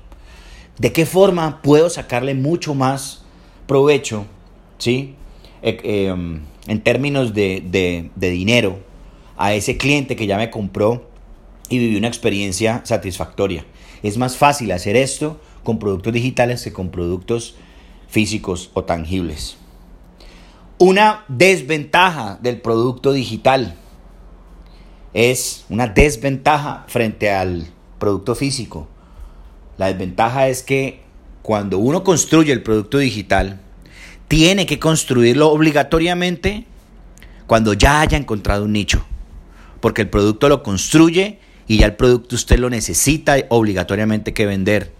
¿De 0.79 0.93
qué 0.93 1.07
forma 1.07 1.61
puedo 1.63 1.91
sacarle 1.91 2.35
mucho 2.35 2.75
más 2.75 3.23
provecho, 3.67 4.27
¿sí? 4.79 5.15
Eh, 5.63 5.81
em, 5.83 6.43
en 6.67 6.83
términos 6.83 7.35
de, 7.35 8.11
de 8.15 8.31
dinero 8.31 8.79
a 9.37 9.55
ese 9.55 9.77
cliente 9.77 10.17
que 10.17 10.27
ya 10.27 10.37
me 10.37 10.51
compró 10.51 11.09
y 11.69 11.79
vivió 11.79 11.99
una 11.99 12.09
experiencia 12.09 12.83
satisfactoria? 12.85 13.65
Es 14.03 14.17
más 14.19 14.37
fácil 14.37 14.71
hacer 14.73 14.97
esto 14.97 15.41
con 15.65 15.79
productos 15.79 16.13
digitales 16.13 16.63
que 16.63 16.73
con 16.73 16.91
productos 16.91 17.57
físicos 18.09 18.71
o 18.75 18.85
tangibles. 18.85 19.57
Una 20.79 21.25
desventaja 21.27 22.39
del 22.41 22.61
producto 22.61 23.13
digital 23.13 23.75
es 25.13 25.65
una 25.69 25.89
desventaja 25.89 26.85
frente 26.87 27.31
al 27.31 27.67
producto 27.99 28.37
físico. 28.37 28.87
La 29.79 29.87
desventaja 29.87 30.49
es 30.49 30.63
que 30.63 31.01
cuando 31.43 31.79
uno 31.79 32.05
construye 32.05 32.53
el 32.53 32.63
producto 32.63 32.99
digital, 32.99 33.61
tiene 34.27 34.67
que 34.67 34.79
construirlo 34.79 35.49
obligatoriamente 35.49 36.67
cuando 37.47 37.73
ya 37.73 38.01
haya 38.01 38.19
encontrado 38.19 38.65
un 38.65 38.73
nicho. 38.73 39.05
Porque 39.81 40.03
el 40.03 40.11
producto 40.11 40.49
lo 40.49 40.63
construye 40.63 41.39
y 41.67 41.79
ya 41.79 41.87
el 41.87 41.97
producto 41.97 42.35
usted 42.35 42.59
lo 42.59 42.69
necesita 42.69 43.37
obligatoriamente 43.49 44.35
que 44.35 44.47
vender. 44.47 44.93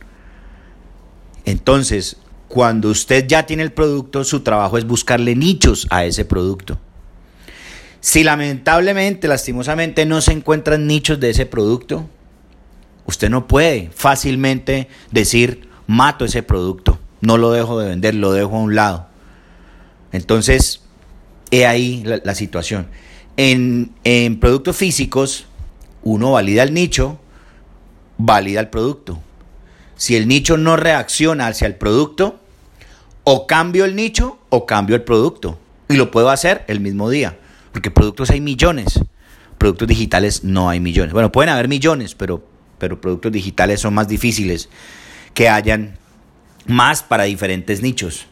Entonces, 1.45 2.17
cuando 2.47 2.89
usted 2.89 3.27
ya 3.27 3.45
tiene 3.45 3.65
el 3.65 3.73
producto, 3.73 4.25
su 4.25 4.41
trabajo 4.41 4.79
es 4.79 4.87
buscarle 4.87 5.35
nichos 5.35 5.87
a 5.91 6.05
ese 6.05 6.25
producto. 6.25 6.79
Si 8.01 8.23
lamentablemente, 8.23 9.29
lastimosamente, 9.29 10.07
no 10.07 10.21
se 10.21 10.33
encuentran 10.33 10.87
nichos 10.87 11.19
de 11.21 11.31
ese 11.31 11.47
producto, 11.47 12.09
usted 13.09 13.31
no 13.31 13.49
puede 13.49 13.91
fácilmente 13.95 14.89
decir, 15.11 15.69
mato 15.87 16.27
ese 16.27 16.43
producto, 16.43 17.01
no 17.23 17.39
lo 17.39 17.51
dejo 17.51 17.81
de 17.81 17.89
vender, 17.89 18.15
lo 18.15 18.33
dejo 18.33 18.57
a 18.57 18.61
un 18.61 18.75
lado. 18.75 19.09
Entonces, 20.13 20.83
he 21.51 21.67
ahí 21.67 22.05
la, 22.05 22.35
situación. 22.35 22.87
En, 23.39 23.93
en 24.05 24.39
productos 24.39 24.77
físicos, 24.77 25.47
uno 26.03 26.33
valida 26.33 26.63
el 26.63 26.75
nicho, 26.75 27.19
valida 28.19 28.61
el 28.61 28.69
producto. 28.69 29.19
Si 29.97 30.15
el 30.15 30.29
nicho 30.29 30.59
no 30.59 30.77
reacciona 30.77 31.47
hacia 31.49 31.67
el 31.67 31.77
producto, 31.77 32.39
o 33.25 33.47
cambio 33.47 33.85
el 33.85 33.97
nicho 33.97 34.39
o 34.51 34.65
cambio 34.67 34.97
el 34.97 35.03
producto. 35.03 35.59
Y 35.89 35.97
lo 35.97 36.11
puedo 36.11 36.31
hacer 36.31 36.65
el 36.69 36.81
mismo 36.81 37.09
día, 37.09 37.39
porque 37.73 37.91
productos 37.91 38.31
hay 38.31 38.41
millones. 38.41 39.01
Productos 39.57 39.89
digitales 39.89 40.45
no 40.45 40.69
hay 40.69 40.79
millones. 40.79 41.15
Bueno, 41.15 41.33
pueden 41.33 41.49
haber 41.51 41.69
millones, 41.69 42.15
pero, 42.15 42.48
pero 42.79 43.01
productos 43.01 43.33
digitales 43.33 43.81
son 43.81 43.95
más 43.95 44.09
difíciles 44.09 44.69
que 45.35 45.49
hayan 45.49 45.99
más 46.67 47.03
para 47.03 47.25
diferentes 47.25 47.83
nichos. 47.83 48.27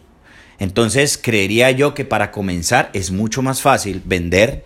Entonces, 0.58 1.18
creería 1.18 1.70
yo 1.70 1.94
que 1.94 2.04
para 2.04 2.30
comenzar 2.30 2.90
es 2.92 3.10
mucho 3.10 3.42
más 3.42 3.60
fácil 3.60 4.02
vender 4.04 4.64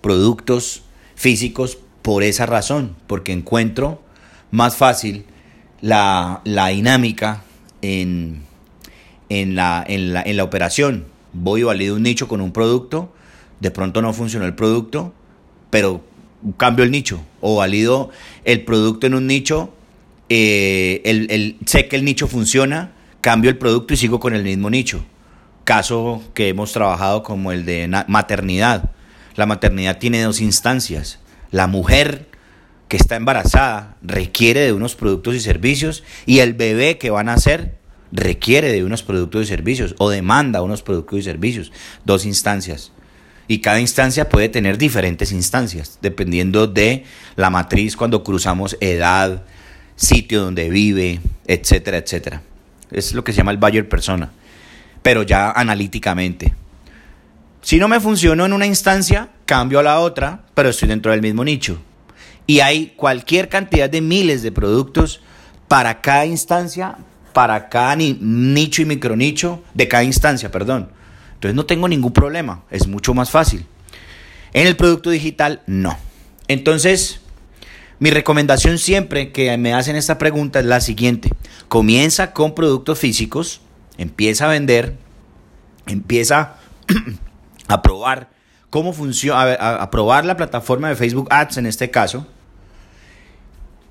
productos 0.00 0.82
físicos 1.14 1.78
por 2.02 2.22
esa 2.22 2.46
razón, 2.46 2.96
porque 3.06 3.32
encuentro 3.32 4.02
más 4.50 4.76
fácil 4.76 5.26
la, 5.80 6.40
dinámica 6.44 7.42
en, 7.82 8.44
la, 9.28 9.84
en, 9.86 10.12
la, 10.12 10.22
en 10.22 10.36
la 10.36 10.44
operación. 10.44 11.06
Voy 11.32 11.60
y 11.60 11.64
valido 11.64 11.96
un 11.96 12.02
nicho 12.02 12.26
con 12.26 12.40
un 12.40 12.52
producto, 12.52 13.12
de 13.60 13.70
pronto 13.70 14.00
no 14.02 14.12
funcionó 14.12 14.46
el 14.46 14.54
producto, 14.54 15.12
pero 15.68 16.02
cambio 16.56 16.84
el 16.84 16.90
nicho 16.90 17.22
o 17.40 17.56
valido 17.56 18.10
el 18.44 18.64
producto 18.64 19.06
en 19.06 19.14
un 19.14 19.26
nicho, 19.26 19.72
eh, 20.28 21.02
el, 21.04 21.56
sé 21.66 21.88
que 21.88 21.96
el 21.96 22.04
nicho 22.04 22.28
funciona, 22.28 22.92
cambio 23.20 23.50
el 23.50 23.58
producto 23.58 23.94
y 23.94 23.96
sigo 23.96 24.20
con 24.20 24.34
el 24.34 24.44
mismo 24.44 24.70
nicho. 24.70 25.04
Caso 25.64 26.22
que 26.34 26.48
hemos 26.48 26.72
trabajado 26.72 27.22
como 27.22 27.52
el 27.52 27.64
de 27.64 27.88
maternidad. 28.08 28.90
La 29.36 29.46
maternidad 29.46 29.98
tiene 29.98 30.22
dos 30.22 30.40
instancias. 30.40 31.18
La 31.50 31.66
mujer 31.66 32.28
que 32.88 32.96
está 32.96 33.16
embarazada 33.16 33.96
requiere 34.02 34.60
de 34.60 34.72
unos 34.72 34.96
productos 34.96 35.34
y 35.34 35.40
servicios 35.40 36.02
y 36.26 36.40
el 36.40 36.54
bebé 36.54 36.98
que 36.98 37.10
van 37.10 37.28
a 37.28 37.34
nacer 37.34 37.78
requiere 38.12 38.72
de 38.72 38.84
unos 38.84 39.02
productos 39.02 39.44
y 39.44 39.46
servicios 39.46 39.94
o 39.98 40.10
demanda 40.10 40.62
unos 40.62 40.82
productos 40.82 41.20
y 41.20 41.22
servicios. 41.22 41.72
Dos 42.04 42.24
instancias. 42.24 42.92
Y 43.50 43.58
cada 43.58 43.80
instancia 43.80 44.28
puede 44.28 44.48
tener 44.48 44.78
diferentes 44.78 45.32
instancias, 45.32 45.98
dependiendo 46.00 46.68
de 46.68 47.02
la 47.34 47.50
matriz 47.50 47.96
cuando 47.96 48.22
cruzamos 48.22 48.76
edad, 48.80 49.42
sitio 49.96 50.42
donde 50.42 50.70
vive, 50.70 51.18
etcétera, 51.48 51.96
etcétera. 51.96 52.42
Es 52.92 53.12
lo 53.12 53.24
que 53.24 53.32
se 53.32 53.38
llama 53.38 53.50
el 53.50 53.56
buyer 53.56 53.88
persona, 53.88 54.30
pero 55.02 55.24
ya 55.24 55.50
analíticamente. 55.50 56.54
Si 57.60 57.80
no 57.80 57.88
me 57.88 57.98
funcionó 57.98 58.46
en 58.46 58.52
una 58.52 58.66
instancia, 58.66 59.30
cambio 59.46 59.80
a 59.80 59.82
la 59.82 59.98
otra, 59.98 60.42
pero 60.54 60.68
estoy 60.68 60.88
dentro 60.88 61.10
del 61.10 61.20
mismo 61.20 61.42
nicho. 61.42 61.82
Y 62.46 62.60
hay 62.60 62.92
cualquier 62.94 63.48
cantidad 63.48 63.90
de 63.90 64.00
miles 64.00 64.42
de 64.42 64.52
productos 64.52 65.22
para 65.66 66.00
cada 66.00 66.24
instancia, 66.24 66.98
para 67.32 67.68
cada 67.68 67.96
nicho 67.96 68.82
y 68.82 68.84
micronicho 68.84 69.60
de 69.74 69.88
cada 69.88 70.04
instancia, 70.04 70.52
perdón. 70.52 70.99
Entonces 71.40 71.56
no 71.56 71.64
tengo 71.64 71.88
ningún 71.88 72.12
problema, 72.12 72.64
es 72.70 72.86
mucho 72.86 73.14
más 73.14 73.30
fácil. 73.30 73.64
En 74.52 74.66
el 74.66 74.76
producto 74.76 75.08
digital, 75.08 75.62
no. 75.66 75.96
Entonces, 76.48 77.22
mi 77.98 78.10
recomendación 78.10 78.76
siempre 78.76 79.32
que 79.32 79.56
me 79.56 79.72
hacen 79.72 79.96
esta 79.96 80.18
pregunta 80.18 80.60
es 80.60 80.66
la 80.66 80.82
siguiente. 80.82 81.30
Comienza 81.68 82.34
con 82.34 82.54
productos 82.54 82.98
físicos, 82.98 83.62
empieza 83.96 84.44
a 84.44 84.48
vender, 84.48 84.98
empieza 85.86 86.56
a 87.68 87.80
probar 87.80 88.28
cómo 88.68 88.92
funciona, 88.92 89.54
a, 89.54 89.90
probar 89.90 90.26
la 90.26 90.36
plataforma 90.36 90.90
de 90.90 90.94
Facebook 90.94 91.28
Ads 91.30 91.56
en 91.56 91.64
este 91.64 91.90
caso 91.90 92.26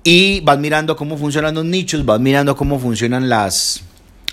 y 0.04 0.38
vas 0.42 0.60
mirando 0.60 0.94
cómo 0.94 1.16
funcionan 1.16 1.56
los 1.56 1.64
nichos, 1.64 2.04
vas 2.04 2.20
mirando 2.20 2.54
cómo 2.54 2.78
funcionan 2.78 3.28
las, 3.28 3.82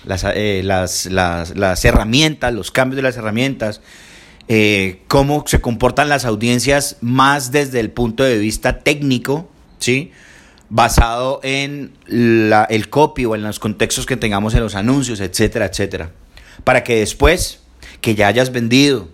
las, 0.04 0.24
eh, 0.34 0.62
las, 0.64 1.84
herramientas, 1.84 2.54
los 2.54 2.70
cambios 2.70 2.96
de 2.96 3.02
las 3.02 3.16
herramientas, 3.16 3.80
eh, 4.48 5.02
cómo 5.08 5.44
se 5.46 5.60
comportan 5.60 6.08
las 6.08 6.24
audiencias 6.24 6.96
más 7.00 7.52
desde 7.52 7.80
el 7.80 7.90
punto 7.90 8.24
de 8.24 8.38
vista 8.38 8.80
técnico, 8.80 9.48
¿sí? 9.78 10.12
basado 10.70 11.40
en 11.42 11.92
la, 12.06 12.64
el 12.64 12.90
copy 12.90 13.24
o 13.24 13.34
en 13.34 13.42
los 13.42 13.58
contextos 13.58 14.06
que 14.06 14.16
tengamos 14.16 14.54
en 14.54 14.60
los 14.60 14.74
anuncios, 14.74 15.20
etcétera, 15.20 15.66
etcétera. 15.66 16.12
Para 16.64 16.84
que 16.84 16.96
después 16.96 17.60
que 18.00 18.14
ya 18.14 18.28
hayas 18.28 18.52
vendido, 18.52 19.08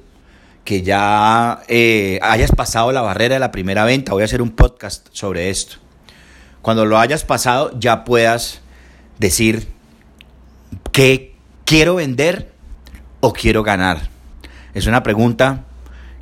que 0.65 0.83
ya 0.83 1.63
eh, 1.69 2.19
hayas 2.23 2.51
pasado 2.53 2.91
la 2.93 3.03
barrera 3.03 3.35
de 3.35 3.41
la 3.41 3.53
primera 3.53 3.85
venta, 3.85 4.13
voy 4.13 4.23
a 4.23 4.25
hacer 4.25 4.43
un 4.43 4.51
podcast 4.51 5.09
sobre 5.13 5.51
esto 5.51 5.77
cuando 6.65 6.87
lo 6.87 6.99
hayas 6.99 7.25
pasado 7.25 7.79
ya 7.79 8.05
puedas 8.05 8.63
decir 9.19 9.69
que 10.95 11.35
quiero 11.65 11.97
vender 11.97 12.53
o 13.19 13.33
quiero 13.33 13.65
ganar. 13.65 14.11
Es 14.75 14.87
una 14.87 15.03
pregunta 15.03 15.65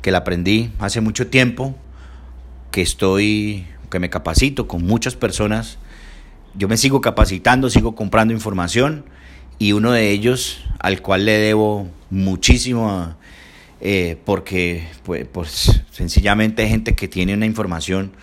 que 0.01 0.09
la 0.09 0.17
aprendí 0.17 0.71
hace 0.79 0.99
mucho 0.99 1.27
tiempo, 1.27 1.75
que 2.71 2.81
estoy, 2.81 3.67
que 3.91 3.99
me 3.99 4.09
capacito 4.09 4.67
con 4.67 4.83
muchas 4.83 5.15
personas. 5.15 5.77
Yo 6.55 6.67
me 6.67 6.77
sigo 6.77 7.01
capacitando, 7.01 7.69
sigo 7.69 7.93
comprando 7.93 8.33
información 8.33 9.05
y 9.59 9.73
uno 9.73 9.91
de 9.91 10.09
ellos 10.09 10.63
al 10.79 11.03
cual 11.03 11.25
le 11.25 11.33
debo 11.33 11.87
muchísimo 12.09 13.15
eh, 13.79 14.17
porque 14.25 14.87
pues, 15.03 15.27
pues, 15.31 15.83
sencillamente 15.91 16.63
hay 16.63 16.69
gente 16.69 16.95
que 16.95 17.07
tiene 17.07 17.35
una 17.35 17.45
información, 17.45 18.13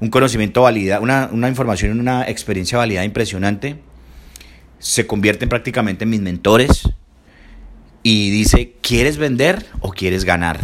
un 0.00 0.10
conocimiento 0.10 0.62
valida, 0.62 0.98
una, 0.98 1.28
una 1.30 1.48
información, 1.48 2.00
una 2.00 2.28
experiencia 2.28 2.78
validada 2.78 3.04
impresionante, 3.04 3.76
se 4.84 5.06
convierten 5.06 5.48
prácticamente 5.48 6.04
en 6.04 6.10
mis 6.10 6.20
mentores 6.20 6.90
y 8.02 8.28
dice, 8.28 8.74
¿quieres 8.82 9.16
vender 9.16 9.64
o 9.80 9.92
quieres 9.92 10.24
ganar? 10.24 10.60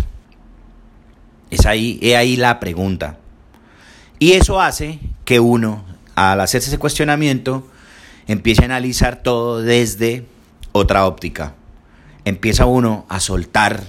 Es 1.50 1.64
ahí, 1.64 1.98
es 2.02 2.16
ahí 2.16 2.36
la 2.36 2.60
pregunta. 2.60 3.16
Y 4.18 4.32
eso 4.32 4.60
hace 4.60 4.98
que 5.24 5.40
uno, 5.40 5.86
al 6.16 6.42
hacerse 6.42 6.68
ese 6.68 6.76
cuestionamiento, 6.78 7.66
empiece 8.26 8.60
a 8.60 8.66
analizar 8.66 9.22
todo 9.22 9.62
desde 9.62 10.26
otra 10.72 11.06
óptica. 11.06 11.54
Empieza 12.26 12.66
uno 12.66 13.06
a 13.08 13.20
soltar 13.20 13.84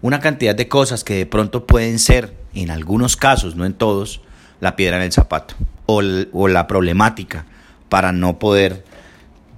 una 0.00 0.20
cantidad 0.20 0.54
de 0.54 0.68
cosas 0.68 1.02
que 1.02 1.14
de 1.14 1.26
pronto 1.26 1.66
pueden 1.66 1.98
ser, 1.98 2.36
en 2.54 2.70
algunos 2.70 3.16
casos, 3.16 3.56
no 3.56 3.66
en 3.66 3.74
todos, 3.74 4.20
la 4.60 4.76
piedra 4.76 4.98
en 4.98 5.02
el 5.02 5.12
zapato 5.12 5.56
o, 5.86 6.02
o 6.32 6.46
la 6.46 6.68
problemática 6.68 7.46
para 7.88 8.12
no 8.12 8.38
poder 8.38 8.88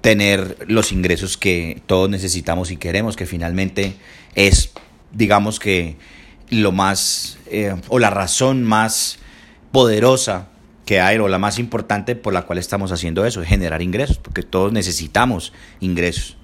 tener 0.03 0.59
los 0.67 0.93
ingresos 0.93 1.39
que 1.39 1.81
todos 1.87 2.11
necesitamos 2.11 2.71
y 2.71 2.77
queremos, 2.77 3.17
que 3.17 3.25
finalmente 3.25 3.95
es, 4.35 4.73
digamos 5.13 5.59
que, 5.59 5.97
lo 6.51 6.71
más, 6.71 7.39
eh, 7.47 7.75
o 7.89 7.99
la 7.99 8.11
razón 8.11 8.63
más 8.63 9.19
poderosa 9.71 10.49
que 10.85 11.01
hay, 11.01 11.17
o 11.19 11.29
la 11.29 11.39
más 11.39 11.59
importante 11.59 12.15
por 12.17 12.35
la 12.35 12.43
cual 12.43 12.59
estamos 12.59 12.93
haciendo 12.93 13.25
eso, 13.25 13.41
es 13.41 13.49
generar 13.49 13.81
ingresos, 13.81 14.19
porque 14.19 14.43
todos 14.43 14.73
necesitamos 14.73 15.53
ingresos. 15.81 16.37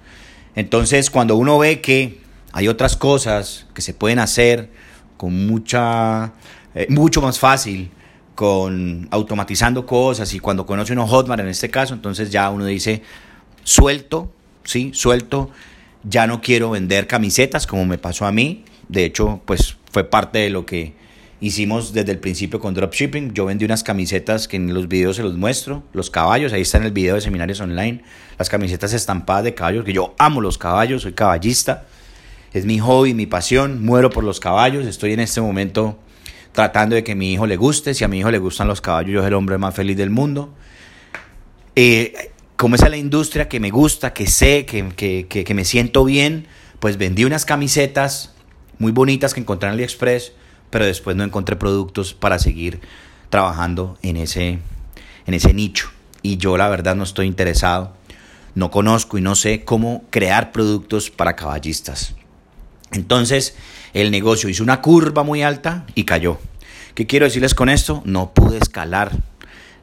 Entonces, 0.55 1.11
cuando 1.11 1.37
uno 1.37 1.59
ve 1.59 1.81
que 1.81 2.21
hay 2.53 2.69
otras 2.69 2.97
cosas 2.97 3.67
que 3.75 3.83
se 3.83 3.93
pueden 3.93 4.21
hacer 4.21 4.71
con 5.17 5.47
mucha, 5.47 6.33
eh, 6.75 6.87
mucho 6.89 7.21
más 7.21 7.39
fácil, 7.39 7.91
con 8.35 9.09
automatizando 9.11 9.85
cosas 9.85 10.33
y 10.33 10.39
cuando 10.39 10.65
conoce 10.65 10.93
uno 10.93 11.09
Hotmart 11.09 11.41
en 11.41 11.49
este 11.49 11.71
caso, 11.71 11.93
entonces 11.93 12.31
ya 12.31 12.49
uno 12.51 12.65
dice, 12.65 13.03
suelto, 13.69 14.33
sí, 14.65 14.93
suelto, 14.95 15.51
ya 16.03 16.27
no 16.27 16.41
quiero 16.41 16.71
vender 16.71 17.07
camisetas 17.07 17.67
como 17.67 17.85
me 17.85 17.99
pasó 17.99 18.25
a 18.25 18.33
mí, 18.33 18.65
de 18.89 19.05
hecho, 19.05 19.43
pues 19.45 19.77
fue 19.93 20.05
parte 20.05 20.39
de 20.39 20.49
lo 20.49 20.65
que 20.65 20.95
hicimos 21.41 21.93
desde 21.93 22.13
el 22.13 22.19
principio 22.19 22.59
con 22.61 22.73
dropshipping. 22.73 23.35
Yo 23.35 23.45
vendí 23.45 23.67
unas 23.67 23.85
camisetas 23.85 24.49
que 24.49 24.57
en 24.57 24.73
los 24.73 24.89
videos 24.89 25.17
se 25.17 25.23
los 25.23 25.37
muestro, 25.37 25.83
los 25.93 26.09
caballos, 26.09 26.55
ahí 26.55 26.63
está 26.63 26.79
en 26.79 26.85
el 26.85 26.93
video 26.93 27.17
de 27.17 27.21
seminarios 27.21 27.61
online, 27.61 28.03
las 28.39 28.49
camisetas 28.49 28.95
estampadas 28.95 29.45
de 29.45 29.55
caballos, 29.55 29.85
que 29.85 29.93
yo 29.93 30.15
amo 30.19 30.41
los 30.41 30.57
caballos, 30.57 31.03
soy 31.03 31.13
caballista, 31.13 31.85
es 32.55 32.65
mi 32.65 32.79
hobby, 32.79 33.13
mi 33.13 33.27
pasión, 33.27 33.85
muero 33.85 34.09
por 34.09 34.25
los 34.25 34.41
caballos, 34.41 34.87
estoy 34.87 35.13
en 35.13 35.21
este 35.21 35.43
momento 35.43 35.99
tratando 36.53 36.97
de 36.97 37.05
que 37.05 37.15
mi 37.15 37.35
hijo 37.35 37.47
le 37.47 37.59
guste, 37.59 37.93
si 37.93 38.03
a 38.03 38.09
mi 38.09 38.21
hijo 38.21 38.31
le 38.31 38.39
gustan 38.39 38.67
los 38.67 38.81
caballos, 38.81 39.13
yo 39.13 39.21
soy 39.21 39.29
el 39.29 39.35
hombre 39.35 39.59
más 39.59 39.75
feliz 39.75 39.99
del 39.99 40.09
mundo. 40.09 40.55
Eh, 41.77 42.33
como 42.59 42.75
es 42.75 42.81
la 42.81 42.97
industria 42.97 43.49
que 43.49 43.61
me 43.61 43.71
gusta, 43.71 44.13
que 44.13 44.27
sé, 44.27 44.67
que, 44.67 44.89
que, 44.97 45.29
que, 45.29 45.55
me 45.55 45.65
siento 45.65 46.05
bien, 46.05 46.49
pues 46.81 46.99
vendí 46.99 47.25
unas 47.25 47.45
camisetas 47.45 48.35
muy 48.81 48.91
bonitas 48.91 49.33
que 49.33 49.39
encontré 49.39 49.69
en 49.69 49.75
AliExpress, 49.75 50.33
pero 50.69 50.85
después 50.85 51.15
no 51.15 51.23
encontré 51.23 51.55
productos 51.55 52.15
para 52.15 52.41
seguir 52.41 52.81
trabajando 53.31 53.97
en 54.03 54.17
ese, 54.17 54.59
en 55.27 55.35
ese 55.35 55.55
nicho. 55.55 55.93
Y 56.23 56.39
yo 56.39 56.57
la 56.57 56.69
verdad 56.69 56.97
no 56.97 57.05
estoy 57.05 57.29
interesado, 57.29 57.93
no 58.57 58.73
conozco 58.73 59.19
y 59.19 59.21
no 59.21 59.37
sé 59.37 59.65
cómo 59.65 60.05
crear 60.11 60.51
productos 60.51 61.11
para 61.11 61.37
caballistas. 61.37 62.17
Entonces 62.91 63.55
el 63.95 64.11
negocio 64.11 64.49
hizo 64.49 64.65
una 64.65 64.83
curva 64.83 65.23
muy 65.23 65.45
alta 65.45 65.87
y 65.95 66.03
cayó. 66.03 66.41
¿Qué 66.97 67.07
quiero 67.07 67.27
decirles 67.27 67.55
con 67.55 67.69
esto? 67.69 68.03
No 68.05 68.35
pude 68.35 68.59
escalar 68.59 69.13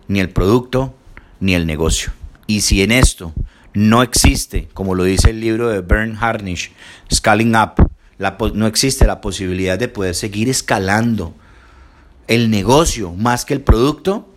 ni 0.10 0.19
el 0.19 0.30
producto 0.30 0.93
ni 1.39 1.56
el 1.56 1.67
negocio. 1.67 2.12
Y 2.47 2.62
si 2.62 2.81
en 2.81 2.91
esto 2.91 3.34
no 3.73 4.03
existe, 4.03 4.67
como 4.73 4.95
lo 4.95 5.03
dice 5.03 5.31
el 5.31 5.41
libro 5.41 5.69
de 5.69 5.81
Bern 5.81 6.17
Harnish, 6.19 6.71
Scaling 7.13 7.55
Up, 7.55 7.89
no 8.53 8.67
existe 8.67 9.05
la 9.05 9.21
posibilidad 9.21 9.77
de 9.77 9.88
poder 9.88 10.15
seguir 10.15 10.49
escalando 10.49 11.34
el 12.27 12.49
negocio 12.49 13.12
más 13.13 13.45
que 13.45 13.53
el 13.53 13.62
producto, 13.62 14.27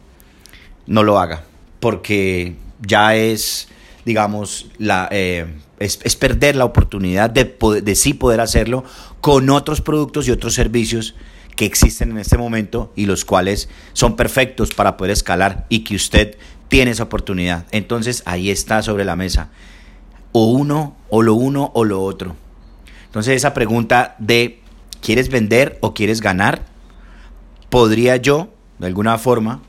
no 0.87 1.03
lo 1.03 1.19
haga, 1.19 1.45
porque 1.81 2.57
ya 2.85 3.15
es, 3.15 3.69
digamos, 4.05 4.67
la, 4.79 5.09
eh, 5.11 5.47
es, 5.79 6.17
perder 6.17 6.57
la 6.57 6.65
oportunidad 6.65 7.31
de, 7.31 7.57
de 7.83 7.95
sí 7.95 8.15
poder 8.15 8.41
hacerlo 8.41 8.85
con 9.21 9.51
otros 9.51 9.81
productos 9.81 10.27
y 10.29 10.31
otros 10.31 10.55
servicios 10.55 11.15
que 11.57 11.65
existen 11.65 12.13
en 12.13 12.19
este 12.19 12.39
momento 12.39 12.93
y 12.95 13.07
los 13.07 13.25
cuales 13.25 13.69
son 13.93 14.17
perfectos 14.17 14.71
para 14.75 14.97
poder 14.97 15.13
escalar 15.13 15.67
y 15.69 15.81
que 15.81 15.97
usted 15.97 16.37
tiene 16.69 16.93
esa 16.93 17.05
oportunidad. 17.05 17.67
Entonces 17.71 18.23
ahí 18.27 18.51
está 18.51 18.83
sobre 18.83 19.05
la 19.05 19.17
mesa. 19.17 19.49
O 20.33 20.53
uno, 20.53 20.97
o 21.09 21.23
lo 21.23 21.35
uno, 21.35 21.71
o 21.75 21.85
lo 21.85 22.03
otro. 22.03 22.37
Entonces 23.07 23.37
esa 23.37 23.55
pregunta 23.55 24.15
de 24.19 24.61
¿quieres 25.01 25.31
vender 25.31 25.79
o 25.81 25.95
quieres 25.95 26.21
ganar? 26.21 26.63
Podría 27.71 28.17
yo, 28.17 28.53
de 28.79 28.87
alguna 28.87 29.19
forma, 29.19 29.63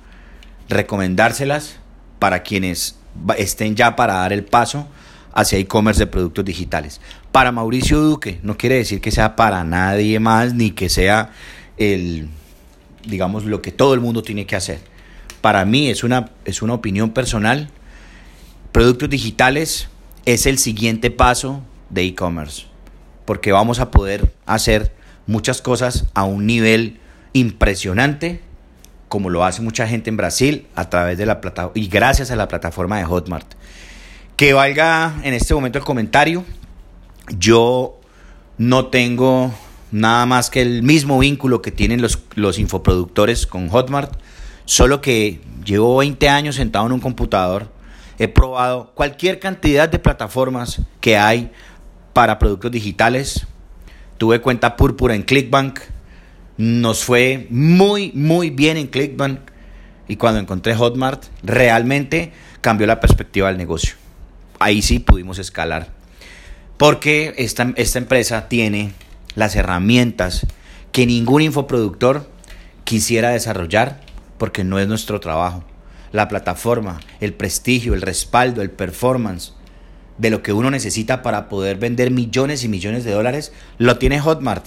recomendárselas 0.67 1.77
para 2.19 2.43
quienes 2.43 2.97
estén 3.37 3.75
ya 3.75 3.95
para 3.95 4.15
dar 4.15 4.33
el 4.33 4.43
paso 4.43 4.87
hacia 5.33 5.57
e-commerce 5.57 5.99
de 5.99 6.07
productos 6.07 6.45
digitales. 6.45 7.01
Para 7.31 7.51
Mauricio 7.51 7.99
Duque, 8.01 8.39
no 8.43 8.57
quiere 8.57 8.75
decir 8.75 8.99
que 8.99 9.11
sea 9.11 9.35
para 9.35 9.63
nadie 9.63 10.19
más, 10.19 10.53
ni 10.53 10.71
que 10.71 10.89
sea 10.89 11.31
el, 11.77 12.29
digamos, 13.05 13.45
lo 13.45 13.61
que 13.61 13.71
todo 13.71 13.93
el 13.93 13.99
mundo 13.99 14.21
tiene 14.21 14.45
que 14.45 14.55
hacer 14.55 14.79
para 15.41 15.65
mí 15.65 15.89
es 15.89 16.03
una, 16.03 16.29
es 16.45 16.61
una 16.61 16.73
opinión 16.73 17.11
personal, 17.11 17.69
productos 18.71 19.09
digitales 19.09 19.89
es 20.25 20.45
el 20.45 20.57
siguiente 20.57 21.11
paso 21.11 21.61
de 21.89 22.03
e-commerce, 22.03 22.65
porque 23.25 23.51
vamos 23.51 23.79
a 23.79 23.91
poder 23.91 24.33
hacer 24.45 24.93
muchas 25.27 25.61
cosas 25.61 26.05
a 26.13 26.23
un 26.23 26.45
nivel 26.45 26.99
impresionante, 27.33 28.41
como 29.07 29.29
lo 29.29 29.43
hace 29.43 29.61
mucha 29.61 29.87
gente 29.87 30.09
en 30.09 30.17
Brasil 30.17 30.67
a 30.75 30.89
través 30.89 31.17
de 31.17 31.25
la 31.25 31.41
plataforma 31.41 31.79
y 31.79 31.87
gracias 31.87 32.31
a 32.31 32.35
la 32.35 32.47
plataforma 32.47 32.97
de 32.97 33.05
Hotmart. 33.05 33.53
Que 34.35 34.53
valga 34.53 35.19
en 35.23 35.33
este 35.33 35.53
momento 35.53 35.79
el 35.79 35.83
comentario, 35.83 36.45
yo 37.37 37.99
no 38.57 38.87
tengo 38.87 39.53
nada 39.91 40.25
más 40.25 40.49
que 40.49 40.61
el 40.61 40.83
mismo 40.83 41.19
vínculo 41.19 41.61
que 41.61 41.71
tienen 41.71 42.01
los, 42.01 42.19
los 42.35 42.59
infoproductores 42.59 43.47
con 43.47 43.69
Hotmart 43.69 44.13
Solo 44.69 45.01
que 45.01 45.41
llevo 45.65 45.97
20 45.97 46.29
años 46.29 46.57
sentado 46.57 46.85
en 46.85 46.91
un 46.91 46.99
computador, 46.99 47.71
he 48.19 48.27
probado 48.27 48.91
cualquier 48.93 49.39
cantidad 49.39 49.89
de 49.89 49.97
plataformas 49.97 50.79
que 51.01 51.17
hay 51.17 51.51
para 52.13 52.37
productos 52.37 52.69
digitales. 52.69 53.47
Tuve 54.19 54.41
cuenta 54.41 54.75
púrpura 54.75 55.15
en 55.15 55.23
Clickbank. 55.23 55.79
Nos 56.57 57.03
fue 57.03 57.47
muy, 57.49 58.11
muy 58.13 58.51
bien 58.51 58.77
en 58.77 58.85
Clickbank. 58.85 59.39
Y 60.07 60.17
cuando 60.17 60.39
encontré 60.39 60.75
Hotmart, 60.75 61.23
realmente 61.41 62.31
cambió 62.61 62.85
la 62.85 62.99
perspectiva 62.99 63.47
del 63.47 63.57
negocio. 63.57 63.95
Ahí 64.59 64.83
sí 64.83 64.99
pudimos 64.99 65.39
escalar. 65.39 65.87
Porque 66.77 67.33
esta, 67.39 67.73
esta 67.75 67.97
empresa 67.97 68.47
tiene 68.47 68.91
las 69.33 69.55
herramientas 69.55 70.45
que 70.91 71.07
ningún 71.07 71.41
infoproductor 71.41 72.29
quisiera 72.83 73.31
desarrollar 73.31 74.07
porque 74.39 74.63
no 74.63 74.79
es 74.79 74.87
nuestro 74.87 75.19
trabajo. 75.19 75.63
La 76.11 76.27
plataforma, 76.27 76.99
el 77.19 77.33
prestigio, 77.33 77.93
el 77.93 78.01
respaldo, 78.01 78.63
el 78.63 78.71
performance 78.71 79.53
de 80.17 80.31
lo 80.31 80.41
que 80.41 80.53
uno 80.53 80.71
necesita 80.71 81.21
para 81.21 81.47
poder 81.47 81.77
vender 81.77 82.09
millones 82.09 82.63
y 82.63 82.67
millones 82.67 83.03
de 83.03 83.11
dólares, 83.11 83.53
lo 83.77 83.99
tiene 83.99 84.19
Hotmart. 84.19 84.65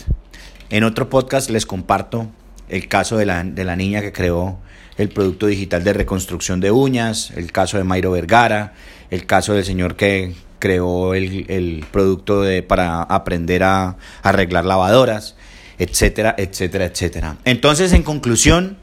En 0.71 0.85
otro 0.85 1.11
podcast 1.11 1.51
les 1.51 1.67
comparto 1.67 2.29
el 2.69 2.89
caso 2.89 3.17
de 3.17 3.27
la, 3.27 3.43
de 3.43 3.65
la 3.65 3.75
niña 3.77 4.01
que 4.01 4.13
creó 4.13 4.59
el 4.97 5.09
producto 5.09 5.47
digital 5.47 5.85
de 5.85 5.93
reconstrucción 5.93 6.61
de 6.61 6.71
uñas, 6.71 7.33
el 7.37 7.51
caso 7.51 7.77
de 7.77 7.85
Mayro 7.85 8.13
Vergara, 8.13 8.75
el 9.11 9.27
caso 9.27 9.53
del 9.53 9.65
señor 9.65 9.97
que 9.97 10.35
creó 10.59 11.15
el, 11.15 11.47
el 11.51 11.85
producto 11.91 12.43
de, 12.43 12.63
para 12.63 13.03
aprender 13.03 13.63
a 13.65 13.97
arreglar 14.23 14.65
lavadoras, 14.65 15.35
etcétera, 15.79 16.35
etcétera, 16.39 16.85
etcétera. 16.87 17.37
Entonces, 17.45 17.93
en 17.93 18.05
conclusión, 18.05 18.79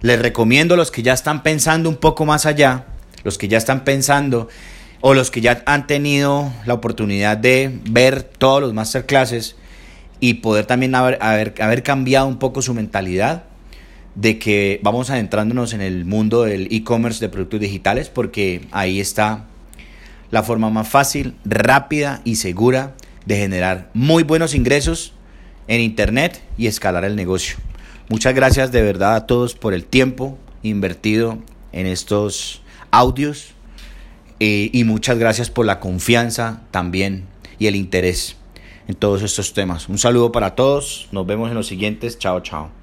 les 0.00 0.20
recomiendo 0.20 0.74
a 0.74 0.76
los 0.76 0.90
que 0.90 1.02
ya 1.02 1.12
están 1.12 1.42
pensando 1.42 1.88
un 1.88 1.96
poco 1.96 2.24
más 2.26 2.46
allá, 2.46 2.86
los 3.24 3.38
que 3.38 3.48
ya 3.48 3.58
están 3.58 3.84
pensando 3.84 4.48
o 5.00 5.14
los 5.14 5.30
que 5.30 5.40
ya 5.40 5.62
han 5.66 5.86
tenido 5.86 6.52
la 6.66 6.74
oportunidad 6.74 7.36
de 7.36 7.78
ver 7.90 8.22
todos 8.22 8.60
los 8.60 8.74
masterclasses, 8.74 9.56
y 10.20 10.34
poder 10.34 10.66
también 10.66 10.94
haber, 10.94 11.18
haber, 11.20 11.54
haber 11.60 11.82
cambiado 11.82 12.26
un 12.28 12.38
poco 12.38 12.62
su 12.62 12.74
mentalidad 12.74 13.44
de 14.14 14.38
que 14.38 14.80
vamos 14.82 15.10
adentrándonos 15.10 15.72
en 15.72 15.80
el 15.80 16.04
mundo 16.04 16.42
del 16.42 16.68
e-commerce 16.70 17.20
de 17.20 17.30
productos 17.30 17.60
digitales 17.60 18.10
porque 18.10 18.66
ahí 18.70 19.00
está 19.00 19.46
la 20.30 20.42
forma 20.42 20.70
más 20.70 20.88
fácil, 20.88 21.34
rápida 21.44 22.20
y 22.24 22.36
segura 22.36 22.94
de 23.24 23.36
generar 23.36 23.90
muy 23.94 24.22
buenos 24.22 24.54
ingresos 24.54 25.14
en 25.68 25.80
Internet 25.80 26.42
y 26.58 26.66
escalar 26.66 27.04
el 27.04 27.16
negocio. 27.16 27.56
Muchas 28.10 28.34
gracias 28.34 28.72
de 28.72 28.82
verdad 28.82 29.14
a 29.14 29.26
todos 29.28 29.54
por 29.54 29.72
el 29.72 29.84
tiempo 29.84 30.36
invertido 30.64 31.38
en 31.70 31.86
estos 31.86 32.60
audios 32.90 33.52
eh, 34.40 34.68
y 34.72 34.82
muchas 34.82 35.16
gracias 35.16 35.48
por 35.48 35.64
la 35.64 35.78
confianza 35.78 36.62
también 36.72 37.28
y 37.60 37.68
el 37.68 37.76
interés 37.76 38.36
en 38.88 38.96
todos 38.96 39.22
estos 39.22 39.52
temas. 39.54 39.88
Un 39.88 39.98
saludo 39.98 40.32
para 40.32 40.56
todos, 40.56 41.08
nos 41.12 41.24
vemos 41.24 41.50
en 41.50 41.54
los 41.54 41.68
siguientes, 41.68 42.18
chao 42.18 42.40
chao. 42.40 42.79